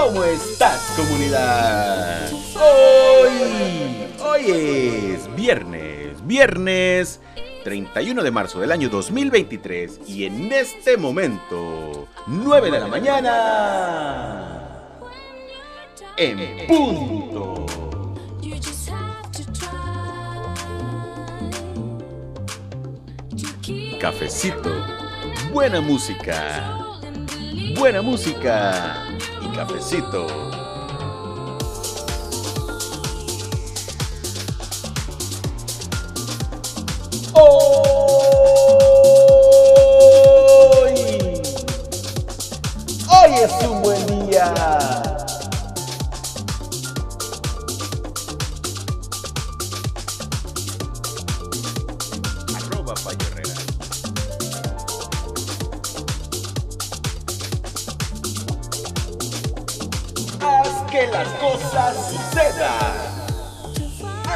¿Cómo 0.00 0.22
estás, 0.22 0.94
comunidad? 0.96 2.30
Hoy, 2.54 4.06
hoy 4.22 4.44
es 4.46 5.34
viernes, 5.34 6.24
viernes 6.24 7.20
31 7.64 8.22
de 8.22 8.30
marzo 8.30 8.60
del 8.60 8.70
año 8.70 8.90
2023 8.90 10.02
y 10.06 10.24
en 10.24 10.52
este 10.52 10.96
momento, 10.96 12.06
9 12.28 12.70
de 12.70 12.78
la 12.78 12.86
mañana, 12.86 14.60
en 16.16 16.66
punto. 16.68 17.66
Cafecito, 24.00 24.70
buena 25.52 25.80
música, 25.80 26.86
buena 27.76 28.00
música 28.00 29.07
cafecito. 29.58 30.24
Hoy, 37.32 37.72
hoy 43.08 43.34
es 43.42 43.52
buen 43.82 44.28
día. 44.30 44.77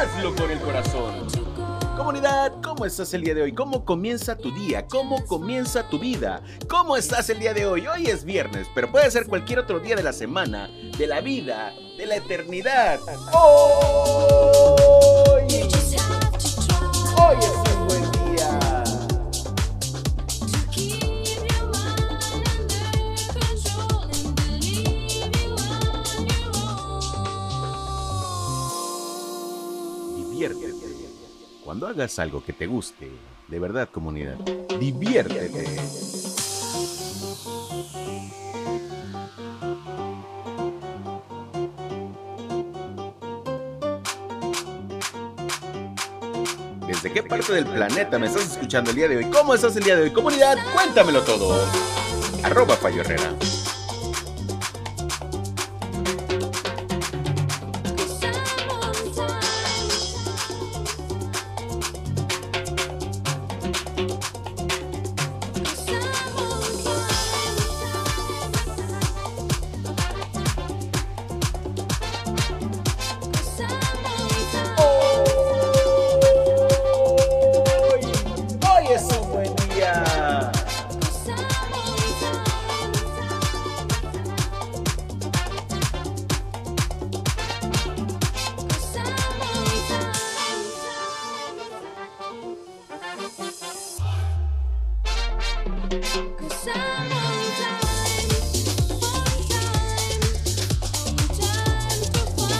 Hazlo 0.03 0.35
con 0.35 0.51
el 0.51 0.59
corazón. 0.59 1.27
Comunidad, 1.95 2.51
¿cómo 2.61 2.85
estás 2.85 3.13
el 3.13 3.21
día 3.21 3.35
de 3.35 3.43
hoy? 3.43 3.53
¿Cómo 3.53 3.85
comienza 3.85 4.35
tu 4.35 4.53
día? 4.53 4.85
¿Cómo 4.85 5.25
comienza 5.25 5.87
tu 5.87 5.97
vida? 5.97 6.43
¿Cómo 6.67 6.97
estás 6.97 7.29
el 7.29 7.39
día 7.39 7.53
de 7.53 7.65
hoy? 7.65 7.87
Hoy 7.87 8.07
es 8.07 8.25
viernes, 8.25 8.67
pero 8.75 8.91
puede 8.91 9.09
ser 9.11 9.27
cualquier 9.27 9.59
otro 9.59 9.79
día 9.79 9.95
de 9.95 10.03
la 10.03 10.11
semana, 10.11 10.69
de 10.97 11.07
la 11.07 11.21
vida, 11.21 11.73
de 11.97 12.05
la 12.05 12.17
eternidad. 12.17 12.99
Hoy, 13.31 15.39
hoy 17.17 17.37
es 17.39 17.62
Cuando 31.73 31.87
hagas 31.87 32.19
algo 32.19 32.43
que 32.45 32.53
te 32.53 32.67
guste, 32.67 33.09
de 33.47 33.59
verdad 33.59 33.89
comunidad, 33.91 34.35
diviértete. 34.79 35.65
¿Desde 46.85 47.11
qué 47.11 47.23
parte 47.23 47.53
del 47.53 47.65
planeta 47.65 48.19
me 48.19 48.27
estás 48.27 48.51
escuchando 48.51 48.91
el 48.91 48.95
día 48.95 49.07
de 49.07 49.17
hoy? 49.17 49.25
¿Cómo 49.31 49.55
estás 49.55 49.75
el 49.75 49.83
día 49.83 49.95
de 49.95 50.03
hoy? 50.03 50.11
Comunidad, 50.11 50.59
cuéntamelo 50.75 51.23
todo. 51.23 51.59
Arroba. 52.43 52.77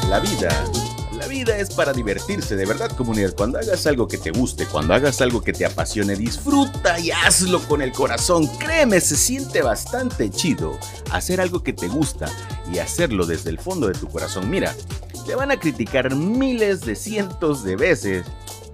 La 0.10 0.20
vida, 0.20 0.50
la 1.18 1.28
vida 1.28 1.58
es 1.58 1.74
para 1.74 1.94
divertirse, 1.94 2.56
de 2.56 2.66
verdad 2.66 2.92
comunidad. 2.96 3.34
Cuando 3.36 3.58
hagas 3.58 3.88
algo 3.88 4.08
que 4.08 4.18
te 4.20 4.30
guste, 4.30 4.68
cuando 4.68 4.94
hagas 4.94 5.22
algo 5.22 5.42
que 5.42 5.54
te 5.54 5.66
apasione, 5.66 6.16
disfruta 6.16 7.00
y 7.00 7.10
hazlo 7.10 7.60
con 7.68 7.82
el 7.82 7.92
corazón. 7.92 8.46
Créeme, 8.60 9.02
se 9.02 9.16
siente 9.16 9.62
bastante 9.64 10.30
chido 10.30 10.78
hacer 11.12 11.42
algo 11.42 11.64
que 11.64 11.74
te 11.74 11.88
gusta 11.88 12.28
y 12.72 12.78
hacerlo 12.78 13.26
desde 13.26 13.50
el 13.50 13.58
fondo 13.58 13.88
de 13.88 13.94
tu 13.94 14.08
corazón. 14.08 14.50
Mira, 14.50 14.76
te 15.26 15.34
van 15.34 15.50
a 15.50 15.60
criticar 15.60 16.14
miles 16.14 16.82
de 16.82 16.96
cientos 16.96 17.64
de 17.64 17.76
veces. 17.76 18.26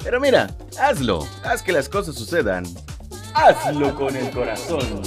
Pero 0.04 0.20
mira, 0.20 0.56
hazlo, 0.78 1.26
haz 1.44 1.62
que 1.62 1.72
las 1.72 1.88
cosas 1.88 2.16
sucedan. 2.16 2.66
Hazlo 3.42 3.96
con 3.96 4.14
el 4.18 4.30
corazón. 4.32 5.02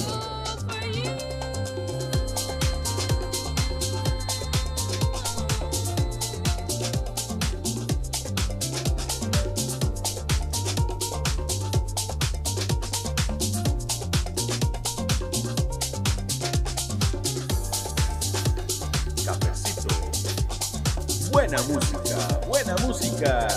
Buena 21.31 21.61
música, 21.65 22.41
buena 22.49 22.77
música. 22.77 23.49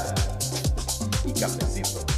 Y 1.24 1.32
cafecito. 1.32 2.15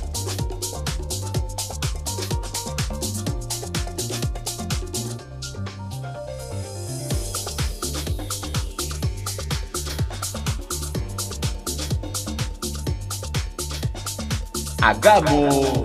Hagamos 14.89 15.83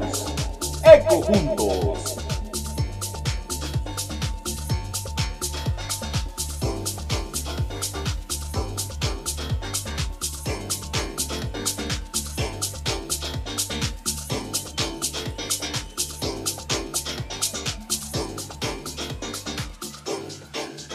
eco 0.85 1.23
juntos. 1.23 2.17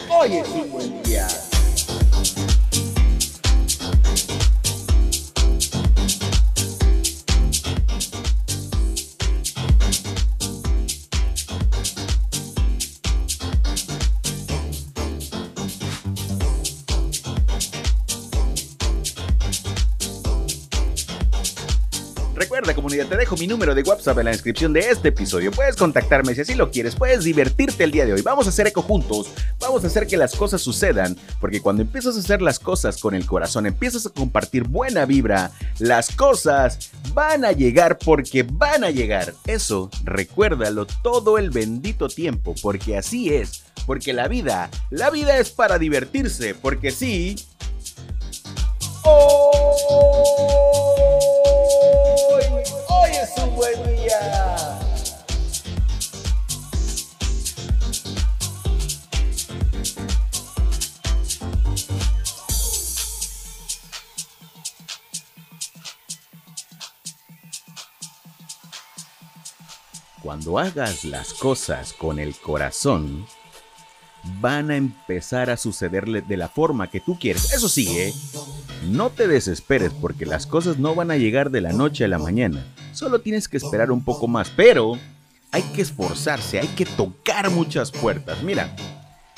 Hoy 0.08 0.36
es 0.38 0.48
un 0.48 0.70
buen 0.70 1.02
día. 1.02 1.28
Recuerda 22.38 22.72
comunidad, 22.72 23.06
te 23.06 23.16
dejo 23.16 23.36
mi 23.36 23.48
número 23.48 23.74
de 23.74 23.82
WhatsApp 23.82 24.18
en 24.18 24.26
la 24.26 24.30
descripción 24.30 24.72
de 24.72 24.78
este 24.78 25.08
episodio. 25.08 25.50
Puedes 25.50 25.74
contactarme 25.74 26.36
si 26.36 26.42
así 26.42 26.54
lo 26.54 26.70
quieres, 26.70 26.94
puedes 26.94 27.24
divertirte 27.24 27.82
el 27.82 27.90
día 27.90 28.06
de 28.06 28.12
hoy. 28.12 28.22
Vamos 28.22 28.46
a 28.46 28.50
hacer 28.50 28.68
eco 28.68 28.80
juntos, 28.80 29.32
vamos 29.58 29.82
a 29.82 29.88
hacer 29.88 30.06
que 30.06 30.16
las 30.16 30.36
cosas 30.36 30.62
sucedan, 30.62 31.16
porque 31.40 31.60
cuando 31.60 31.82
empiezas 31.82 32.14
a 32.14 32.20
hacer 32.20 32.40
las 32.40 32.60
cosas 32.60 32.98
con 32.98 33.16
el 33.16 33.26
corazón, 33.26 33.66
empiezas 33.66 34.06
a 34.06 34.10
compartir 34.10 34.62
buena 34.68 35.04
vibra, 35.04 35.50
las 35.80 36.14
cosas 36.14 36.92
van 37.12 37.44
a 37.44 37.50
llegar 37.50 37.98
porque 37.98 38.44
van 38.44 38.84
a 38.84 38.90
llegar. 38.90 39.34
Eso 39.48 39.90
recuérdalo 40.04 40.86
todo 41.02 41.38
el 41.38 41.50
bendito 41.50 42.06
tiempo, 42.06 42.54
porque 42.62 42.96
así 42.96 43.34
es 43.34 43.64
porque 43.84 44.12
la 44.12 44.28
vida, 44.28 44.70
la 44.90 45.08
vida 45.08 45.38
es 45.38 45.50
para 45.50 45.78
divertirse, 45.78 46.54
porque 46.54 46.90
sí. 46.90 47.36
Hoy, 49.02 50.57
Cuando 70.38 70.60
hagas 70.60 71.04
las 71.04 71.34
cosas 71.34 71.92
con 71.92 72.20
el 72.20 72.36
corazón, 72.36 73.26
van 74.40 74.70
a 74.70 74.76
empezar 74.76 75.50
a 75.50 75.56
sucederle 75.56 76.22
de 76.22 76.36
la 76.36 76.48
forma 76.48 76.88
que 76.88 77.00
tú 77.00 77.18
quieres. 77.18 77.52
Eso 77.52 77.68
sí, 77.68 77.88
¿eh? 77.98 78.14
No 78.86 79.10
te 79.10 79.26
desesperes 79.26 79.92
porque 80.00 80.26
las 80.26 80.46
cosas 80.46 80.78
no 80.78 80.94
van 80.94 81.10
a 81.10 81.16
llegar 81.16 81.50
de 81.50 81.60
la 81.60 81.72
noche 81.72 82.04
a 82.04 82.08
la 82.08 82.20
mañana. 82.20 82.64
Solo 82.92 83.20
tienes 83.20 83.48
que 83.48 83.56
esperar 83.56 83.90
un 83.90 84.04
poco 84.04 84.28
más, 84.28 84.48
pero 84.50 84.96
hay 85.50 85.62
que 85.74 85.82
esforzarse, 85.82 86.60
hay 86.60 86.68
que 86.68 86.86
tocar 86.86 87.50
muchas 87.50 87.90
puertas. 87.90 88.40
Mira, 88.44 88.76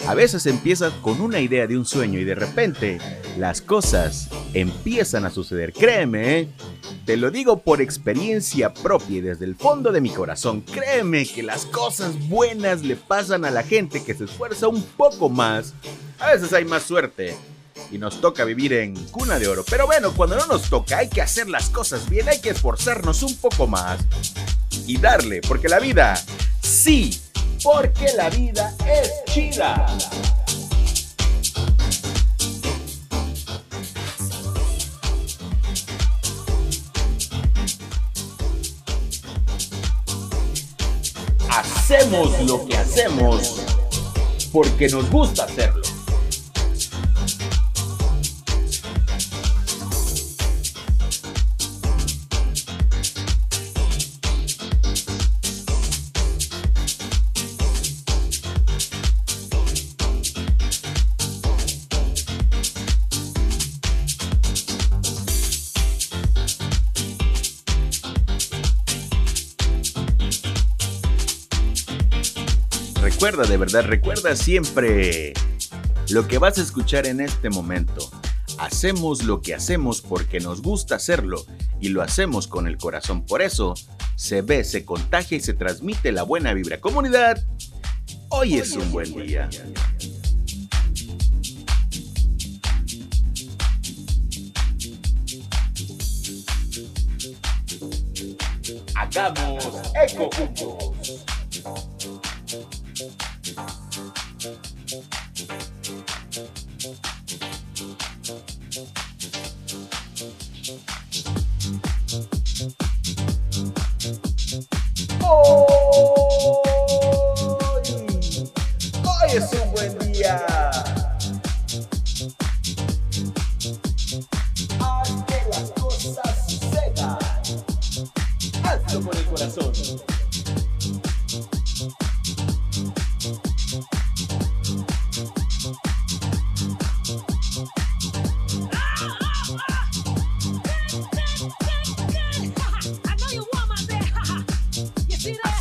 a 0.07 0.15
veces 0.15 0.47
empiezas 0.47 0.93
con 0.95 1.21
una 1.21 1.41
idea 1.41 1.67
de 1.67 1.77
un 1.77 1.85
sueño 1.85 2.19
y 2.19 2.25
de 2.25 2.35
repente 2.35 2.99
las 3.39 3.61
cosas 3.61 4.29
empiezan 4.55 5.25
a 5.25 5.31
suceder. 5.31 5.73
Créeme, 5.73 6.39
¿eh? 6.39 6.49
te 7.05 7.17
lo 7.17 7.31
digo 7.31 7.63
por 7.63 7.81
experiencia 7.81 8.73
propia 8.73 9.19
y 9.19 9.21
desde 9.21 9.45
el 9.45 9.57
fondo 9.57 9.93
de 9.93 10.01
mi 10.01 10.11
corazón. 10.11 10.63
Créeme 10.63 11.27
que 11.27 11.43
las 11.43 11.67
cosas 11.67 12.29
buenas 12.29 12.83
le 12.83 12.97
pasan 12.97 13.45
a 13.45 13.51
la 13.51 13.63
gente 13.63 14.03
que 14.03 14.15
se 14.15 14.25
esfuerza 14.25 14.69
un 14.69 14.83
poco 14.83 15.29
más. 15.29 15.75
A 16.19 16.33
veces 16.33 16.53
hay 16.53 16.65
más 16.65 16.83
suerte 16.85 17.37
y 17.91 17.99
nos 17.99 18.21
toca 18.21 18.45
vivir 18.45 18.73
en 18.73 18.95
cuna 19.07 19.39
de 19.39 19.49
oro. 19.49 19.65
Pero 19.69 19.87
bueno, 19.87 20.13
cuando 20.13 20.37
no 20.37 20.47
nos 20.47 20.69
toca 20.69 20.99
hay 20.99 21.09
que 21.09 21.23
hacer 21.23 21.49
las 21.49 21.71
cosas 21.71 22.09
bien, 22.09 22.29
hay 22.29 22.41
que 22.41 22.51
esforzarnos 22.51 23.23
un 23.23 23.37
poco 23.37 23.67
más 23.67 24.01
y 24.87 24.99
darle, 24.99 25.41
porque 25.43 25.69
la 25.69 25.79
vida 25.79 26.21
sí 26.61 27.21
porque 27.63 28.13
la 28.17 28.31
vida 28.31 28.75
es 28.87 29.25
chida. 29.27 29.87
Hacemos 41.51 42.41
lo 42.43 42.67
que 42.67 42.77
hacemos 42.77 43.61
porque 44.53 44.89
nos 44.89 45.11
gusta 45.11 45.45
hacerlo. 45.45 45.80
Recuerda, 73.21 73.47
de 73.47 73.59
verdad, 73.59 73.85
recuerda 73.85 74.35
siempre 74.35 75.35
lo 76.09 76.27
que 76.27 76.39
vas 76.39 76.57
a 76.57 76.63
escuchar 76.63 77.07
en 77.07 77.21
este 77.21 77.51
momento. 77.51 78.11
Hacemos 78.57 79.25
lo 79.25 79.43
que 79.43 79.55
hacemos 79.55 80.01
porque 80.01 80.41
nos 80.41 80.63
gusta 80.63 80.95
hacerlo 80.95 81.45
y 81.83 81.91
lo 81.91 82.01
hacemos 82.01 82.47
con 82.47 82.67
el 82.67 82.79
corazón. 82.79 83.27
Por 83.27 83.43
eso 83.43 83.75
se 84.17 84.41
ve, 84.41 84.65
se 84.65 84.87
contagia 84.87 85.37
y 85.37 85.41
se 85.41 85.53
transmite 85.53 86.13
la 86.13 86.23
buena 86.23 86.55
vibra. 86.55 86.81
Comunidad, 86.81 87.45
hoy 88.31 88.55
es 88.55 88.73
un 88.73 88.91
buen 88.91 89.13
día. 89.13 89.51
Hagamos 98.95 99.69
eco. 100.09 100.31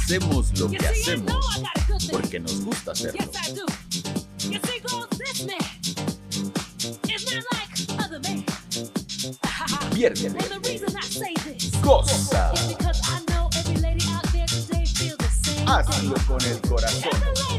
Hacemos 0.09 0.57
lo 0.57 0.71
que 0.71 0.77
hacemos 0.77 1.61
porque 2.11 2.39
nos 2.39 2.61
gusta 2.61 2.93
hacerlo. 2.93 3.31
Viernes. 9.93 10.33
Goza. 11.83 12.51
Hazlo 15.67 16.15
con 16.25 16.41
el 16.41 16.59
corazón. 16.61 17.58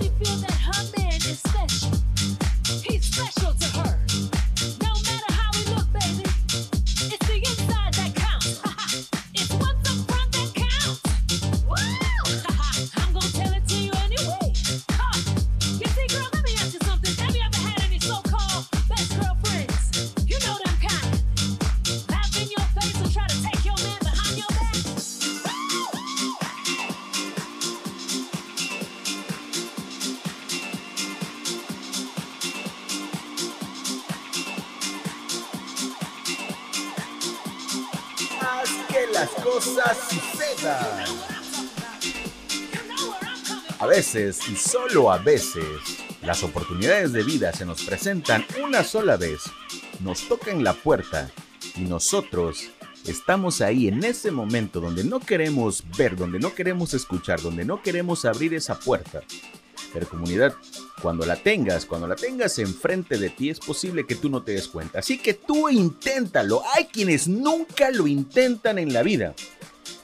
Las 39.20 39.30
cosas 39.44 39.98
sucedan. 40.08 41.04
A 43.78 43.86
veces, 43.86 44.48
y 44.48 44.56
solo 44.56 45.12
a 45.12 45.18
veces, 45.18 45.64
las 46.22 46.42
oportunidades 46.42 47.12
de 47.12 47.22
vida 47.22 47.52
se 47.52 47.66
nos 47.66 47.82
presentan 47.82 48.46
una 48.64 48.82
sola 48.82 49.18
vez, 49.18 49.42
nos 50.00 50.26
tocan 50.26 50.64
la 50.64 50.72
puerta 50.72 51.30
y 51.76 51.82
nosotros 51.82 52.70
estamos 53.06 53.60
ahí 53.60 53.88
en 53.88 54.04
ese 54.04 54.30
momento 54.30 54.80
donde 54.80 55.04
no 55.04 55.20
queremos 55.20 55.84
ver, 55.98 56.16
donde 56.16 56.38
no 56.38 56.54
queremos 56.54 56.94
escuchar, 56.94 57.42
donde 57.42 57.66
no 57.66 57.82
queremos 57.82 58.24
abrir 58.24 58.54
esa 58.54 58.78
puerta. 58.78 59.20
Pero 59.92 60.08
comunidad, 60.08 60.54
cuando 61.00 61.26
la 61.26 61.36
tengas, 61.36 61.86
cuando 61.86 62.06
la 62.06 62.16
tengas 62.16 62.58
enfrente 62.58 63.18
de 63.18 63.30
ti, 63.30 63.50
es 63.50 63.60
posible 63.60 64.06
que 64.06 64.14
tú 64.14 64.28
no 64.28 64.42
te 64.42 64.52
des 64.52 64.68
cuenta. 64.68 64.98
Así 64.98 65.18
que 65.18 65.34
tú 65.34 65.68
inténtalo. 65.68 66.62
Hay 66.74 66.86
quienes 66.86 67.28
nunca 67.28 67.90
lo 67.90 68.06
intentan 68.06 68.78
en 68.78 68.92
la 68.92 69.02
vida. 69.02 69.34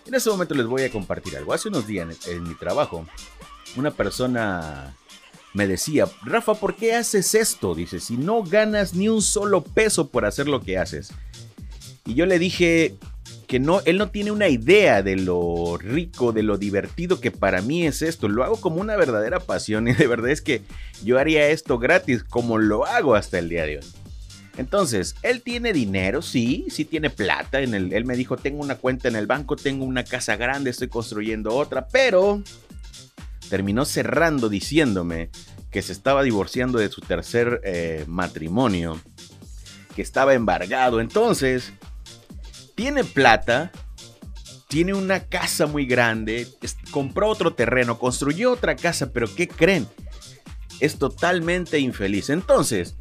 En 0.07 0.15
este 0.15 0.31
momento 0.31 0.55
les 0.55 0.67
voy 0.67 0.83
a 0.83 0.91
compartir 0.91 1.37
algo. 1.37 1.53
Hace 1.53 1.69
unos 1.69 1.87
días 1.87 2.09
en, 2.27 2.37
en 2.37 2.43
mi 2.45 2.55
trabajo, 2.55 3.07
una 3.77 3.91
persona 3.91 4.97
me 5.53 5.67
decía, 5.67 6.07
Rafa, 6.23 6.55
¿por 6.55 6.77
qué 6.77 6.95
haces 6.95 7.35
esto? 7.35 7.75
Dice, 7.75 7.99
si 7.99 8.17
no 8.17 8.43
ganas 8.43 8.95
ni 8.95 9.09
un 9.09 9.23
solo 9.23 9.63
peso 9.63 10.09
por 10.09 10.27
hacer 10.27 10.49
lo 10.49 10.61
que 10.61 10.79
haces. 10.79 11.13
Y 12.05 12.15
yo 12.15 12.27
le 12.27 12.39
dije, 12.39 12.97
que 13.47 13.61
no, 13.61 13.81
él 13.85 13.99
no 13.99 14.09
tiene 14.11 14.33
una 14.33 14.49
idea 14.49 15.03
de 15.03 15.17
lo 15.17 15.79
rico, 15.79 16.33
de 16.33 16.43
lo 16.43 16.59
divertido 16.59 17.21
que 17.21 17.31
para 17.31 17.63
mí 17.63 17.87
es 17.87 18.03
esto. 18.03 18.29
Lo 18.29 18.43
hago 18.45 18.61
como 18.61 18.81
una 18.81 18.97
verdadera 18.97 19.41
pasión 19.41 19.89
y 19.89 19.93
de 19.93 20.07
verdad 20.07 20.31
es 20.31 20.43
que 20.43 20.63
yo 21.05 21.19
haría 21.19 21.49
esto 21.49 21.79
gratis 21.79 22.25
como 22.25 22.59
lo 22.59 22.87
hago 22.87 23.15
hasta 23.15 23.39
el 23.39 23.49
día 23.49 23.65
de 23.65 23.79
hoy. 23.79 23.85
Entonces, 24.59 25.15
él 25.23 25.43
tiene 25.43 25.73
dinero, 25.73 26.23
sí, 26.23 26.67
sí 26.71 26.85
tiene 26.85 27.11
plata. 27.11 27.61
En 27.61 27.75
él 27.75 28.05
me 28.05 28.17
dijo, 28.17 28.37
tengo 28.37 28.63
una 28.63 28.77
cuenta 28.77 29.09
en 29.09 29.17
el 29.17 29.27
banco, 29.27 29.55
tengo 29.55 29.85
una 29.85 30.03
casa 30.05 30.37
grande, 30.37 30.71
estoy 30.71 30.89
construyendo 30.89 31.55
otra, 31.55 31.89
pero 31.89 32.43
terminó 33.51 33.85
cerrando 33.85 34.49
diciéndome 34.49 35.31
que 35.71 35.83
se 35.83 35.93
estaba 35.93 36.23
divorciando 36.23 36.79
de 36.79 36.89
su 36.89 37.03
tercer 37.03 37.61
eh, 37.65 38.05
matrimonio, 38.07 38.99
que 39.95 40.01
estaba 40.01 40.33
embargado. 40.33 41.01
Entonces, 41.01 41.73
tiene 42.77 43.05
plata, 43.05 43.73
tiene 44.69 44.95
una 44.95 45.25
casa 45.25 45.67
muy 45.67 45.87
grande, 45.87 46.47
compró 46.91 47.29
otro 47.29 47.55
terreno, 47.55 47.99
construyó 47.99 48.53
otra 48.53 48.77
casa, 48.77 49.11
pero 49.13 49.35
¿qué 49.35 49.49
creen? 49.49 49.89
Es 50.79 50.99
totalmente 50.99 51.79
infeliz. 51.79 52.29
Entonces, 52.29 52.95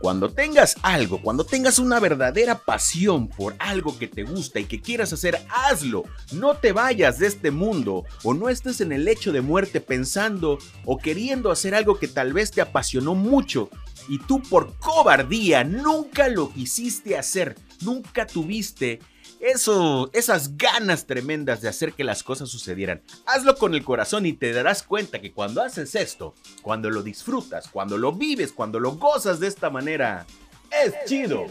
cuando 0.00 0.30
tengas 0.30 0.74
algo, 0.82 1.22
cuando 1.22 1.44
tengas 1.44 1.78
una 1.78 2.00
verdadera 2.00 2.58
pasión 2.58 3.28
por 3.28 3.54
algo 3.60 3.96
que 3.96 4.08
te 4.08 4.24
gusta 4.24 4.58
y 4.58 4.64
que 4.64 4.80
quieras 4.80 5.12
hacer, 5.12 5.38
hazlo. 5.48 6.02
No 6.32 6.56
te 6.56 6.72
vayas 6.72 7.20
de 7.20 7.28
este 7.28 7.52
mundo 7.52 8.04
o 8.24 8.34
no 8.34 8.48
estés 8.48 8.80
en 8.80 8.90
el 8.90 9.06
hecho 9.06 9.30
de 9.30 9.40
muerte 9.40 9.80
pensando 9.80 10.58
o 10.84 10.98
queriendo 10.98 11.52
hacer 11.52 11.76
algo 11.76 12.00
que 12.00 12.08
tal 12.08 12.32
vez 12.32 12.50
te 12.50 12.60
apasionó 12.60 13.14
mucho 13.14 13.70
y 14.08 14.18
tú 14.18 14.42
por 14.42 14.76
cobardía 14.78 15.62
nunca 15.62 16.26
lo 16.26 16.52
quisiste 16.52 17.16
hacer, 17.16 17.56
nunca 17.82 18.26
tuviste 18.26 18.98
eso, 19.42 20.08
esas 20.12 20.56
ganas 20.56 21.06
tremendas 21.06 21.60
de 21.60 21.68
hacer 21.68 21.92
que 21.92 22.04
las 22.04 22.22
cosas 22.22 22.48
sucedieran. 22.48 23.02
Hazlo 23.26 23.56
con 23.56 23.74
el 23.74 23.84
corazón 23.84 24.24
y 24.24 24.32
te 24.32 24.52
darás 24.52 24.84
cuenta 24.84 25.20
que 25.20 25.32
cuando 25.32 25.62
haces 25.62 25.96
esto, 25.96 26.34
cuando 26.62 26.90
lo 26.90 27.02
disfrutas, 27.02 27.68
cuando 27.68 27.98
lo 27.98 28.12
vives, 28.12 28.52
cuando 28.52 28.78
lo 28.78 28.92
gozas 28.92 29.40
de 29.40 29.48
esta 29.48 29.68
manera, 29.68 30.26
es 30.70 30.94
chido. 31.06 31.46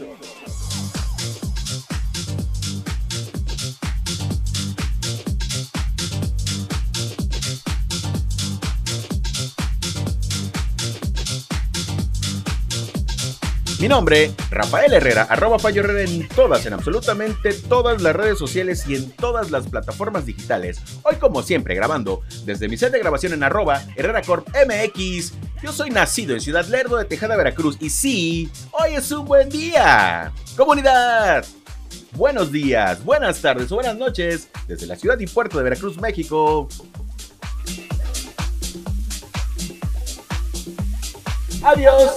Mi 13.82 13.88
nombre, 13.88 14.30
Rafael 14.48 14.92
Herrera, 14.92 15.26
arroba 15.28 15.58
Fallo 15.58 15.82
Herrera 15.82 16.08
en 16.08 16.28
todas, 16.28 16.64
en 16.66 16.72
absolutamente 16.72 17.52
todas 17.52 18.00
las 18.00 18.14
redes 18.14 18.38
sociales 18.38 18.84
y 18.86 18.94
en 18.94 19.10
todas 19.10 19.50
las 19.50 19.66
plataformas 19.66 20.24
digitales. 20.24 20.80
Hoy, 21.02 21.16
como 21.16 21.42
siempre, 21.42 21.74
grabando 21.74 22.22
desde 22.44 22.68
mi 22.68 22.76
set 22.76 22.92
de 22.92 23.00
grabación 23.00 23.32
en 23.32 23.42
arroba 23.42 23.82
Herrera 23.96 24.22
Corp 24.22 24.46
MX. 24.50 25.32
Yo 25.64 25.72
soy 25.72 25.90
nacido 25.90 26.32
en 26.32 26.40
Ciudad 26.40 26.64
Lerdo 26.66 26.96
de 26.96 27.06
Tejada, 27.06 27.34
Veracruz. 27.34 27.76
Y 27.80 27.90
sí, 27.90 28.52
hoy 28.70 28.94
es 28.94 29.10
un 29.10 29.24
buen 29.24 29.48
día. 29.48 30.32
¡Comunidad! 30.56 31.44
Buenos 32.12 32.52
días, 32.52 33.02
buenas 33.02 33.40
tardes 33.40 33.72
o 33.72 33.74
buenas 33.74 33.96
noches 33.96 34.46
desde 34.68 34.86
la 34.86 34.94
ciudad 34.94 35.18
y 35.18 35.26
puerto 35.26 35.58
de 35.58 35.64
Veracruz, 35.64 36.00
México. 36.00 36.68
Adiós. 41.64 42.12